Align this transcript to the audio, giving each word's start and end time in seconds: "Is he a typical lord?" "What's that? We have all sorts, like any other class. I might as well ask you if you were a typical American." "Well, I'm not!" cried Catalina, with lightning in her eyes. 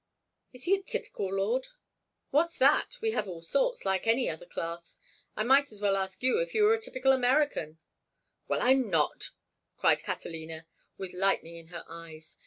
"Is 0.51 0.63
he 0.63 0.73
a 0.73 0.81
typical 0.81 1.31
lord?" 1.31 1.67
"What's 2.31 2.57
that? 2.57 2.97
We 3.01 3.11
have 3.11 3.27
all 3.27 3.43
sorts, 3.43 3.85
like 3.85 4.07
any 4.07 4.27
other 4.31 4.47
class. 4.47 4.97
I 5.35 5.43
might 5.43 5.71
as 5.71 5.79
well 5.79 5.95
ask 5.95 6.23
you 6.23 6.39
if 6.39 6.55
you 6.55 6.63
were 6.63 6.73
a 6.73 6.81
typical 6.81 7.11
American." 7.11 7.77
"Well, 8.47 8.61
I'm 8.63 8.89
not!" 8.89 9.29
cried 9.77 10.01
Catalina, 10.01 10.65
with 10.97 11.13
lightning 11.13 11.55
in 11.55 11.67
her 11.67 11.85
eyes. 11.87 12.37